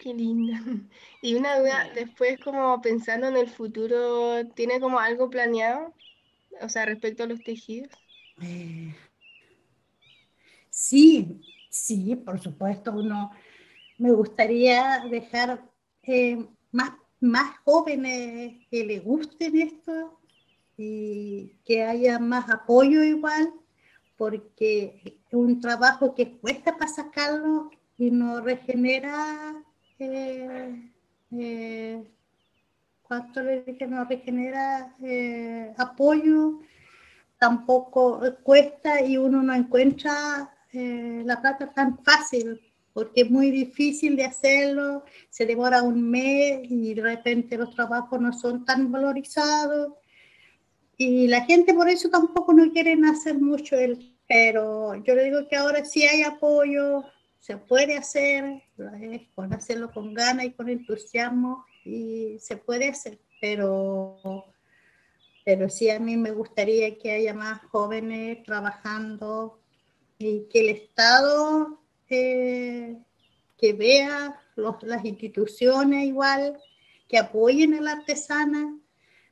Qué 0.00 0.14
linda. 0.14 0.60
Y 1.22 1.34
una 1.34 1.58
duda, 1.58 1.90
después 1.94 2.40
como 2.40 2.80
pensando 2.80 3.28
en 3.28 3.36
el 3.36 3.48
futuro, 3.48 4.44
¿tiene 4.54 4.80
como 4.80 4.98
algo 4.98 5.30
planeado? 5.30 5.94
O 6.60 6.68
sea, 6.68 6.84
respecto 6.86 7.22
a 7.22 7.26
los 7.26 7.42
tejidos. 7.42 7.92
Eh, 8.40 8.94
sí, 10.70 11.40
sí, 11.70 12.16
por 12.16 12.40
supuesto, 12.40 12.92
uno 12.92 13.30
me 14.02 14.10
gustaría 14.10 15.04
dejar 15.08 15.62
eh, 16.02 16.44
más, 16.72 16.90
más 17.20 17.56
jóvenes 17.64 18.66
que 18.68 18.84
les 18.84 19.04
gusten 19.04 19.56
esto 19.60 20.18
y 20.76 21.52
que 21.64 21.84
haya 21.84 22.18
más 22.18 22.50
apoyo 22.50 23.04
igual, 23.04 23.52
porque 24.16 25.00
es 25.04 25.32
un 25.32 25.60
trabajo 25.60 26.16
que 26.16 26.32
cuesta 26.38 26.76
para 26.76 26.90
sacarlo 26.90 27.70
y 27.96 28.10
no 28.10 28.40
regenera, 28.40 29.54
eh, 30.00 30.90
eh, 31.38 32.02
¿cuánto 33.02 33.40
le 33.40 33.62
dije? 33.62 33.86
No 33.86 34.04
regenera 34.04 34.96
apoyo, 35.78 36.58
tampoco 37.38 38.20
cuesta 38.42 39.00
y 39.00 39.16
uno 39.16 39.44
no 39.44 39.54
encuentra 39.54 40.52
la 40.72 41.40
plata 41.40 41.72
tan 41.72 42.02
fácil 42.02 42.71
porque 42.92 43.22
es 43.22 43.30
muy 43.30 43.50
difícil 43.50 44.16
de 44.16 44.24
hacerlo, 44.24 45.04
se 45.30 45.46
demora 45.46 45.82
un 45.82 46.10
mes 46.10 46.60
y 46.70 46.94
de 46.94 47.02
repente 47.02 47.56
los 47.56 47.74
trabajos 47.74 48.20
no 48.20 48.32
son 48.32 48.64
tan 48.64 48.92
valorizados. 48.92 49.94
Y 50.96 51.26
la 51.28 51.44
gente 51.44 51.74
por 51.74 51.88
eso 51.88 52.10
tampoco 52.10 52.52
no 52.52 52.70
quiere 52.70 52.96
hacer 53.08 53.38
mucho, 53.38 53.76
el, 53.76 54.14
pero 54.28 54.94
yo 55.02 55.14
le 55.14 55.24
digo 55.24 55.48
que 55.48 55.56
ahora 55.56 55.84
sí 55.84 56.04
hay 56.04 56.22
apoyo, 56.22 57.04
se 57.38 57.56
puede 57.56 57.96
hacer, 57.96 58.62
con 59.34 59.52
hacerlo 59.52 59.90
con 59.90 60.14
ganas 60.14 60.46
y 60.46 60.52
con 60.52 60.68
entusiasmo 60.68 61.64
y 61.84 62.38
se 62.38 62.56
puede 62.56 62.88
hacer, 62.88 63.18
pero, 63.40 64.44
pero 65.44 65.68
sí 65.68 65.90
a 65.90 65.98
mí 65.98 66.16
me 66.16 66.30
gustaría 66.30 66.96
que 66.98 67.10
haya 67.10 67.34
más 67.34 67.60
jóvenes 67.62 68.44
trabajando 68.44 69.58
y 70.18 70.46
que 70.48 70.60
el 70.60 70.68
Estado 70.68 71.81
que 72.08 73.72
vea 73.72 74.40
las 74.56 75.04
instituciones 75.04 76.04
igual, 76.06 76.58
que 77.08 77.18
apoyen 77.18 77.74
a 77.74 77.80
la 77.80 77.92
artesana 77.92 78.78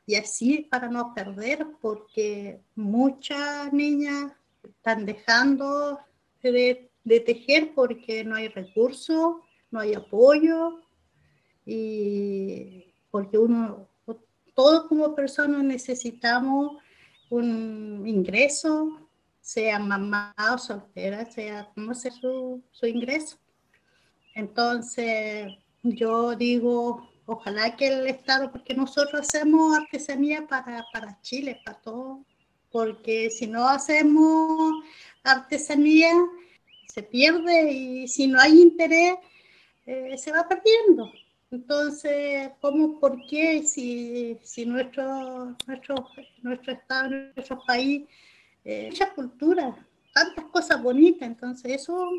y 0.07 0.15
así 0.15 0.67
para 0.71 0.89
no 0.89 1.15
perder, 1.15 1.67
porque 1.81 2.61
muchas 2.75 3.73
niñas 3.73 4.33
están 4.63 5.07
dejando 5.07 5.99
de, 6.43 6.91
de 7.05 7.21
tejer 7.21 7.73
porque 7.75 8.25
no 8.25 8.37
hay 8.37 8.49
recursos, 8.49 9.37
no 9.71 9.81
hay 9.81 9.95
apoyo 9.95 10.81
y 11.65 12.93
porque 13.11 13.39
uno, 13.39 13.89
todos 14.55 14.87
como 14.87 15.15
personas 15.15 15.63
necesitamos 15.65 16.83
un 17.31 18.03
ingreso 18.07 19.10
sea 19.53 19.81
mamá 19.81 20.33
o 20.55 20.59
soltera, 20.59 21.29
sea 21.29 21.69
como 21.75 21.93
sea 21.93 22.13
su, 22.13 22.63
su 22.71 22.87
ingreso. 22.87 23.37
Entonces, 24.37 25.49
yo 25.83 26.37
digo, 26.37 27.11
ojalá 27.27 27.75
que 27.75 27.89
el 27.89 28.07
Estado, 28.07 28.53
porque 28.53 28.75
nosotros 28.75 29.23
hacemos 29.23 29.77
artesanía 29.77 30.47
para, 30.47 30.87
para 30.93 31.21
Chile, 31.23 31.61
para 31.65 31.81
todo, 31.81 32.25
porque 32.71 33.29
si 33.31 33.49
no 33.49 33.69
hacemos 33.69 34.85
artesanía, 35.25 36.13
se 36.87 37.03
pierde 37.03 37.73
y 37.73 38.07
si 38.07 38.29
no 38.29 38.39
hay 38.41 38.61
interés, 38.61 39.15
eh, 39.85 40.17
se 40.17 40.31
va 40.31 40.47
perdiendo. 40.49 41.11
Entonces, 41.51 42.53
¿cómo, 42.61 43.01
por 43.01 43.27
qué 43.27 43.65
si, 43.65 44.39
si 44.45 44.65
nuestro, 44.65 45.57
nuestro, 45.67 46.07
nuestro 46.43 46.73
Estado, 46.73 47.09
nuestro 47.35 47.61
país 47.67 48.07
eh, 48.65 48.89
mucha 48.91 49.13
cultura, 49.15 49.75
tantas 50.13 50.45
cosas 50.47 50.83
bonitas, 50.83 51.29
entonces 51.29 51.83
eso 51.83 52.11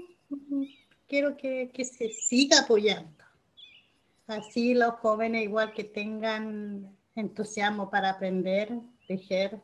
quiero 1.08 1.38
que, 1.38 1.72
que, 1.74 1.86
se 1.86 2.10
siga 2.10 2.62
apoyando. 2.62 3.24
Así 4.28 4.74
los 4.74 4.94
jóvenes 4.96 5.44
igual 5.44 5.74
que 5.74 5.84
tengan 5.84 6.96
entusiasmo 7.16 7.90
para 7.90 8.12
aprender, 8.12 8.72
tejer 9.08 9.62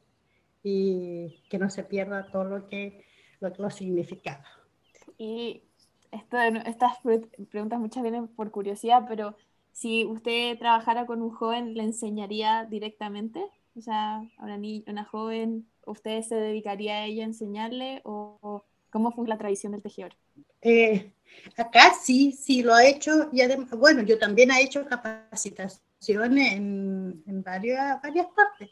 y 0.63 1.41
que 1.50 1.57
no 1.57 1.69
se 1.69 1.84
pierda 1.84 2.29
todo 2.31 2.43
lo 2.43 2.67
que 2.67 3.05
lo, 3.39 3.50
lo 3.57 3.69
significaba. 3.69 4.46
Y 5.17 5.63
esto, 6.12 6.38
estas 6.38 6.98
preguntas 7.50 7.79
muchas 7.79 8.03
vienen 8.03 8.27
por 8.27 8.51
curiosidad, 8.51 9.05
pero 9.07 9.36
si 9.72 10.05
usted 10.05 10.57
trabajara 10.57 11.05
con 11.05 11.22
un 11.22 11.31
joven, 11.31 11.74
¿le 11.75 11.84
enseñaría 11.84 12.65
directamente? 12.65 13.46
O 13.77 13.81
sea, 13.81 14.22
una, 14.39 14.57
una 14.88 15.03
joven, 15.05 15.67
¿usted 15.86 16.24
se 16.24 16.36
dedicaría 16.36 16.96
a 16.96 17.05
ella 17.05 17.24
a 17.24 17.27
enseñarle 17.27 18.01
o, 18.03 18.65
cómo 18.89 19.12
fue 19.12 19.27
la 19.27 19.38
tradición 19.38 19.74
del 19.74 19.84
tejedor? 19.84 20.13
Eh, 20.62 21.13
acá 21.55 21.93
sí, 21.93 22.31
sí 22.31 22.63
lo 22.63 22.74
ha 22.74 22.86
hecho 22.86 23.29
y 23.31 23.41
además, 23.41 23.69
bueno, 23.72 24.01
yo 24.01 24.17
también 24.17 24.50
he 24.50 24.63
hecho 24.63 24.86
capacitaciones 24.88 26.53
en, 26.53 27.24
en 27.27 27.43
varias, 27.43 28.01
varias 28.01 28.27
partes. 28.36 28.69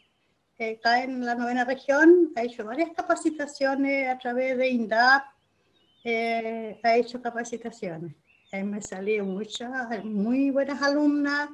Acá 0.57 1.03
en 1.03 1.23
la 1.23 1.35
novena 1.35 1.65
región 1.65 2.31
ha 2.35 2.43
hecho 2.43 2.63
varias 2.63 2.89
capacitaciones 2.91 4.07
a 4.07 4.17
través 4.17 4.57
de 4.57 4.69
INDAP, 4.69 5.23
eh, 6.03 6.79
ha 6.81 6.95
hecho 6.95 7.21
capacitaciones. 7.21 8.15
Ahí 8.51 8.63
me 8.63 8.81
salieron 8.81 9.33
muchas, 9.33 10.03
muy 10.05 10.49
buenas 10.51 10.81
alumnas, 10.81 11.49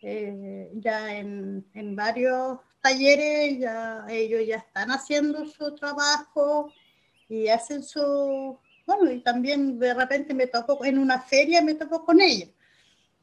eh, 0.00 0.70
ya 0.74 1.16
en, 1.16 1.66
en, 1.74 1.96
varios 1.96 2.60
talleres, 2.88 3.58
ya 3.58 4.04
ellos 4.08 4.46
ya 4.46 4.56
están 4.56 4.90
haciendo 4.90 5.44
su 5.46 5.74
trabajo 5.74 6.72
y 7.28 7.48
hacen 7.48 7.82
su, 7.82 8.58
bueno, 8.86 9.10
y 9.10 9.20
también 9.20 9.78
de 9.78 9.92
repente 9.92 10.32
me 10.32 10.46
tocó 10.46 10.82
en 10.84 10.98
una 10.98 11.20
feria, 11.20 11.60
me 11.60 11.74
tocó 11.74 12.04
con 12.04 12.20
ellos. 12.20 12.48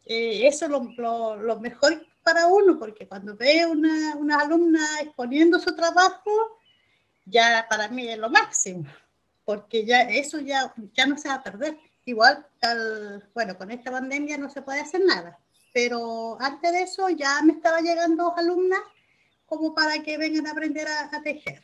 Eh, 0.06 0.46
eso 0.46 0.66
es 0.66 0.72
lo, 0.72 0.84
lo, 0.98 1.36
lo, 1.38 1.60
mejor 1.60 2.06
para 2.22 2.46
uno, 2.46 2.78
porque 2.78 3.08
cuando 3.08 3.36
ve 3.36 3.66
una, 3.66 4.16
una 4.18 4.40
alumna 4.40 4.86
exponiendo 5.02 5.58
su 5.60 5.76
trabajo, 5.76 6.32
ya 7.26 7.66
para 7.68 7.88
mí 7.88 8.08
es 8.08 8.20
lo 8.20 8.30
máximo, 8.30 8.86
porque 9.46 9.84
ya 9.84 10.02
eso 10.02 10.40
ya, 10.40 10.72
ya 10.94 11.08
no 11.08 11.18
se 11.18 11.30
va 11.30 11.36
a 11.36 11.44
perder. 11.44 11.76
Igual, 12.06 12.46
al, 12.62 13.28
bueno, 13.34 13.58
con 13.58 13.72
esta 13.72 13.90
pandemia 13.90 14.38
no 14.38 14.52
se 14.52 14.62
puede 14.62 14.82
hacer 14.82 15.02
nada, 15.04 15.40
pero 15.74 16.38
antes 16.40 16.72
de 16.72 16.82
eso 16.84 17.10
ya 17.10 17.42
me 17.42 17.54
estaba 17.54 17.82
llegando 17.82 18.36
alumnas 18.38 18.82
como 19.46 19.74
para 19.74 20.02
que 20.04 20.18
vengan 20.18 20.48
a 20.48 20.52
aprender 20.52 20.88
a, 20.88 21.16
a 21.16 21.22
tejer, 21.22 21.62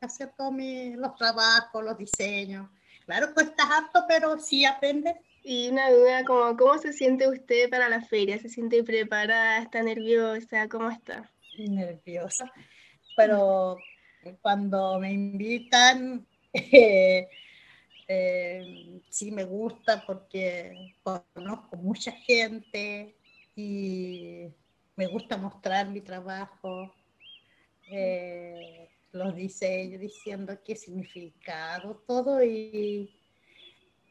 hacer 0.00 0.32
todos 0.36 0.54
los 0.96 1.14
trabajos, 1.16 1.84
los 1.84 1.98
diseños. 1.98 2.68
Claro, 3.04 3.34
cuesta 3.34 3.64
harto, 3.64 4.04
pero 4.08 4.38
sí 4.38 4.64
aprende. 4.64 5.14
Y 5.44 5.68
una 5.68 5.90
duda, 5.90 6.24
como, 6.24 6.56
¿cómo 6.56 6.78
se 6.78 6.92
siente 6.92 7.28
usted 7.28 7.68
para 7.68 7.88
la 7.88 8.00
feria? 8.00 8.38
¿Se 8.38 8.48
siente 8.48 8.84
preparada? 8.84 9.58
¿Está 9.58 9.82
nerviosa? 9.82 10.68
¿Cómo 10.68 10.88
está? 10.88 11.28
Nerviosa, 11.58 12.50
pero 13.16 13.76
cuando 14.40 14.98
me 15.00 15.12
invitan, 15.12 16.26
eh, 16.52 17.28
eh, 18.06 19.00
sí 19.10 19.30
me 19.32 19.44
gusta 19.44 20.04
porque 20.06 20.94
conozco 21.02 21.76
mucha 21.76 22.12
gente 22.12 23.16
y 23.56 24.46
me 24.96 25.06
gusta 25.08 25.36
mostrar 25.36 25.88
mi 25.88 26.00
trabajo, 26.00 26.94
eh, 27.94 28.88
los 29.12 29.34
diseños, 29.36 30.00
diciendo 30.00 30.58
qué 30.64 30.74
significado, 30.74 32.02
todo 32.06 32.42
y, 32.42 33.10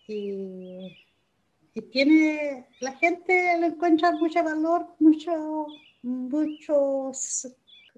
y, 0.07 0.97
tiene, 1.91 2.67
la 2.79 2.93
gente 2.97 3.57
le 3.59 3.67
encuentra 3.67 4.11
mucho 4.11 4.43
valor, 4.43 4.85
mucho, 4.99 5.65
muchos 6.03 7.47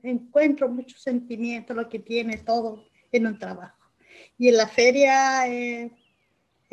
encuentros, 0.01 0.71
muchos 0.71 1.01
sentimientos, 1.01 1.75
lo 1.75 1.89
que 1.89 1.99
tiene 1.99 2.37
todo 2.37 2.85
en 3.11 3.27
un 3.27 3.37
trabajo. 3.37 3.91
Y 4.37 4.47
en 4.47 4.57
la 4.57 4.67
feria 4.67 5.47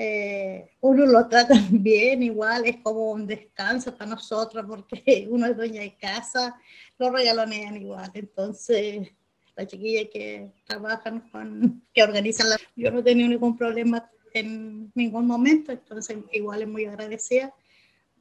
eh, 0.02 0.71
uno 0.80 1.04
lo 1.04 1.28
trata 1.28 1.52
bien, 1.71 2.23
igual 2.23 2.64
es 2.64 2.78
como 2.78 3.12
un 3.12 3.26
descanso 3.26 3.95
para 3.95 4.12
nosotros 4.12 4.64
porque 4.66 5.28
uno 5.30 5.47
es 5.47 5.54
dueña 5.54 5.83
de 5.83 5.95
casa, 5.95 6.59
lo 6.99 7.11
regalonean 7.11 7.76
igual. 7.76 8.11
Entonces, 8.14 9.12
las 9.54 9.66
chiquillas 9.66 10.07
que 10.11 10.52
trabajan 10.64 11.28
con, 11.30 11.84
que 11.93 12.02
organizan 12.02 12.49
la... 12.49 12.56
Yo 12.75 12.91
no 12.91 13.00
he 13.00 13.02
tenido 13.02 13.28
ningún 13.28 13.58
problema 13.58 14.10
en 14.32 14.91
ningún 14.95 15.26
momento, 15.26 15.71
entonces 15.71 16.17
igual 16.32 16.63
es 16.63 16.69
muy 16.69 16.86
agradecida 16.86 17.52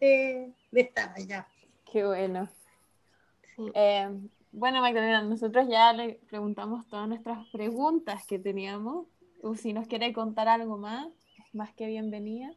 de, 0.02 0.52
de 0.72 0.82
estar 0.82 1.14
allá. 1.16 1.48
Qué 1.90 2.06
bueno. 2.06 2.50
Eh, 3.74 4.10
bueno, 4.52 4.82
Magdalena, 4.82 5.22
nosotros 5.22 5.66
ya 5.70 5.94
le 5.94 6.20
preguntamos 6.28 6.86
todas 6.90 7.08
nuestras 7.08 7.48
preguntas 7.54 8.26
que 8.28 8.38
teníamos. 8.38 9.08
O 9.42 9.56
si 9.56 9.72
nos 9.72 9.88
quiere 9.88 10.12
contar 10.12 10.50
algo 10.50 10.78
más, 10.78 11.08
más 11.54 11.74
que 11.74 11.88
bienvenida. 11.88 12.56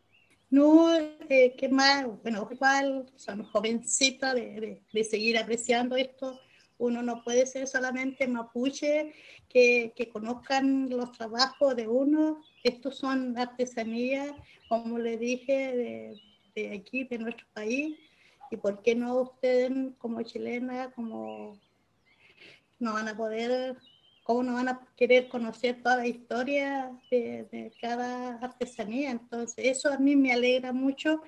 No, 0.51 0.95
eh, 0.97 1.55
¿qué 1.57 1.69
más? 1.69 2.07
Bueno, 2.23 2.47
igual 2.51 3.11
somos 3.17 3.49
jovencitas 3.51 4.35
de, 4.35 4.83
de, 4.93 5.05
seguir 5.05 5.39
apreciando 5.39 5.97
esto. 5.97 6.39
Uno 6.77 7.03
no 7.03 7.25
puede 7.25 7.47
ser 7.47 7.67
solamente 7.67 8.27
mapuche, 8.29 9.15
que, 9.49 9.93
que 9.97 10.09
conozcan 10.09 10.91
los 10.91 11.13
trabajos 11.13 11.75
de 11.77 11.89
uno. 11.89 12.43
Estos 12.65 12.99
son 12.99 13.39
artesanías, 13.39 14.33
como 14.69 14.99
le 14.99 15.17
dije, 15.17 15.75
de, 15.75 16.21
de 16.55 16.75
aquí, 16.75 17.05
de 17.05 17.19
nuestro 17.19 17.47
país. 17.55 17.99
¿Y 18.51 18.57
por 18.59 18.83
qué 18.83 18.95
no 18.95 19.23
ustedes 19.23 19.73
como 19.97 20.21
chilena, 20.23 20.93
como 20.93 21.59
no 22.79 22.93
van 22.93 23.09
a 23.09 23.17
poder, 23.17 23.79
cómo 24.23 24.43
no 24.43 24.55
van 24.55 24.69
a 24.69 24.81
querer 24.97 25.29
conocer 25.29 25.83
toda 25.83 25.97
la 25.97 26.07
historia 26.07 26.93
de, 27.11 27.49
de, 27.51 27.73
cada 27.81 28.37
artesanía. 28.37 29.11
Entonces, 29.11 29.65
eso 29.67 29.93
a 29.93 29.99
mí 29.99 30.15
me 30.17 30.33
alegra 30.33 30.73
mucho 30.73 31.23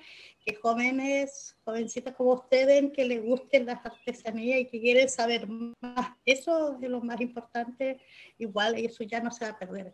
que 0.45 0.55
jóvenes, 0.55 1.57
jovencitas 1.65 2.15
como 2.15 2.33
ustedes, 2.33 2.91
que 2.93 3.05
les 3.05 3.23
gusten 3.23 3.65
las 3.65 3.85
artesanías 3.85 4.59
y 4.61 4.65
que 4.67 4.79
quieren 4.79 5.09
saber 5.09 5.47
más. 5.47 6.11
Eso 6.25 6.77
es 6.81 6.89
lo 6.89 7.01
más 7.01 7.19
importante. 7.19 7.99
Igual, 8.37 8.75
eso 8.75 9.03
ya 9.03 9.19
no 9.19 9.31
se 9.31 9.45
va 9.45 9.51
a 9.51 9.59
perder. 9.59 9.93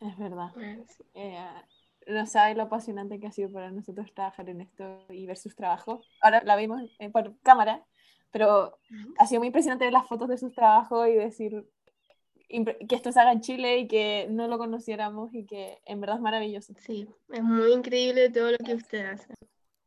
Es 0.00 0.18
verdad. 0.18 0.50
Eh, 1.14 1.38
no 2.06 2.26
sabe 2.26 2.54
lo 2.54 2.64
apasionante 2.64 3.18
que 3.18 3.26
ha 3.26 3.32
sido 3.32 3.50
para 3.50 3.70
nosotros 3.70 4.12
trabajar 4.14 4.48
en 4.48 4.60
esto 4.60 5.06
y 5.10 5.26
ver 5.26 5.36
sus 5.36 5.56
trabajos. 5.56 6.10
Ahora 6.20 6.42
la 6.44 6.56
vimos 6.56 6.82
eh, 6.98 7.10
por 7.10 7.38
cámara, 7.40 7.84
pero 8.30 8.78
ha 9.18 9.26
sido 9.26 9.40
muy 9.40 9.48
impresionante 9.48 9.84
ver 9.84 9.92
las 9.92 10.06
fotos 10.06 10.28
de 10.28 10.38
sus 10.38 10.52
trabajos 10.52 11.08
y 11.08 11.14
decir 11.14 11.66
que 12.48 12.94
esto 12.94 13.12
se 13.12 13.20
haga 13.20 13.32
en 13.32 13.40
Chile 13.40 13.78
y 13.78 13.88
que 13.88 14.26
no 14.30 14.48
lo 14.48 14.58
conociéramos 14.58 15.34
y 15.34 15.44
que 15.46 15.80
en 15.84 16.00
verdad 16.00 16.16
es 16.16 16.22
maravilloso. 16.22 16.74
Sí, 16.78 17.08
es 17.30 17.42
muy 17.42 17.72
increíble 17.72 18.30
todo 18.30 18.52
lo 18.52 18.58
que 18.58 18.74
usted 18.74 19.06
hace. 19.06 19.34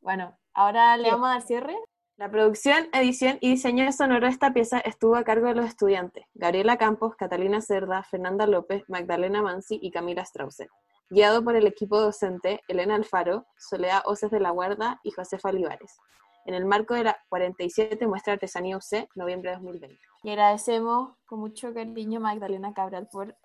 Bueno, 0.01 0.37
ahora 0.53 0.97
le 0.97 1.09
vamos 1.11 1.27
a 1.27 1.33
dar 1.33 1.41
cierre. 1.41 1.75
La 2.17 2.31
producción, 2.31 2.89
edición 2.93 3.37
y 3.41 3.51
diseño 3.51 3.91
sonoro 3.91 4.25
de 4.25 4.31
esta 4.31 4.51
pieza 4.51 4.79
estuvo 4.79 5.15
a 5.15 5.23
cargo 5.23 5.47
de 5.47 5.53
los 5.53 5.67
estudiantes 5.67 6.25
Gabriela 6.33 6.77
Campos, 6.77 7.15
Catalina 7.15 7.61
Cerda, 7.61 8.01
Fernanda 8.03 8.47
López, 8.47 8.83
Magdalena 8.87 9.43
Mansi 9.43 9.77
y 9.79 9.91
Camila 9.91 10.25
Strauser, 10.25 10.69
guiado 11.11 11.43
por 11.43 11.55
el 11.55 11.67
equipo 11.67 12.01
docente 12.01 12.61
Elena 12.67 12.95
Alfaro, 12.95 13.45
Soledad 13.57 14.01
Oces 14.05 14.31
de 14.31 14.39
la 14.39 14.49
Guarda 14.49 14.99
y 15.03 15.11
Josefa 15.11 15.49
Olivares 15.49 15.99
en 16.47 16.53
el 16.53 16.65
marco 16.65 16.95
de 16.95 17.03
la 17.03 17.17
47 17.27 18.07
Muestra 18.07 18.31
de 18.31 18.35
Artesanía 18.35 18.77
UC, 18.77 19.09
noviembre 19.15 19.51
de 19.51 19.57
2020. 19.57 19.99
Y 20.23 20.29
agradecemos 20.29 21.17
con 21.25 21.39
mucho 21.39 21.73
cariño 21.73 22.19
a 22.19 22.21
Magdalena 22.21 22.73
Cabral 22.73 23.09
por 23.11 23.37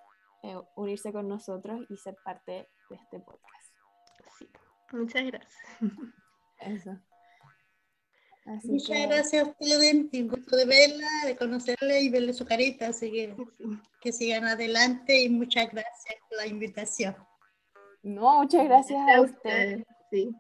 eh, 0.44 0.56
unirse 0.76 1.12
con 1.12 1.28
nosotros 1.28 1.80
y 1.90 1.96
ser 1.96 2.16
parte 2.24 2.70
de 2.88 2.96
este 2.96 3.18
podcast. 3.18 3.74
Sí, 4.38 4.48
muchas 4.92 5.24
gracias. 5.24 5.64
Eso. 6.60 6.96
Así 8.46 8.70
muchas 8.70 8.96
que... 8.96 9.06
gracias 9.06 9.46
a 9.46 9.50
ustedes, 9.50 9.94
un 9.94 10.28
gusto 10.28 10.56
de 10.56 10.64
verla, 10.64 11.08
de 11.26 11.36
conocerla 11.36 11.98
y 11.98 12.08
verle 12.08 12.32
su 12.32 12.46
carita, 12.46 12.88
así 12.88 13.10
que 13.10 13.36
que 14.00 14.12
sigan 14.12 14.44
adelante 14.44 15.22
y 15.22 15.28
muchas 15.28 15.70
gracias 15.72 16.16
por 16.28 16.38
la 16.38 16.46
invitación. 16.46 17.16
No, 18.02 18.42
muchas 18.42 18.64
gracias, 18.64 18.98
gracias 19.06 19.16
a 19.16 19.20
ustedes. 19.22 19.86
Sí. 20.10 20.36